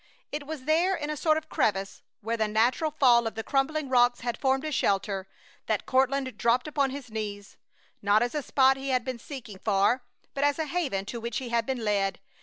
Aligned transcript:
It 0.31 0.47
was 0.47 0.63
there 0.65 0.95
in 0.95 1.11
a 1.11 1.15
sort 1.15 1.37
of 1.37 1.47
crevice, 1.47 2.01
where 2.21 2.35
the 2.35 2.47
natural 2.47 2.89
fall 2.89 3.27
of 3.27 3.35
the 3.35 3.43
crumbling 3.43 3.87
rocks 3.87 4.21
had 4.21 4.35
formed 4.35 4.65
a 4.65 4.71
shelter, 4.71 5.27
that 5.67 5.85
Courtland 5.85 6.39
dropped 6.39 6.67
upon 6.67 6.89
his 6.89 7.11
knees. 7.11 7.55
Not 8.01 8.23
as 8.23 8.33
a 8.33 8.41
spot 8.41 8.77
he 8.77 8.89
had 8.89 9.05
been 9.05 9.19
seeking 9.19 9.59
for, 9.59 10.01
but 10.33 10.43
as 10.43 10.57
a 10.57 10.65
haven 10.65 11.05
to 11.05 11.21
which 11.21 11.37
he 11.37 11.49
had 11.49 11.67
been 11.67 11.85
led. 11.85 12.19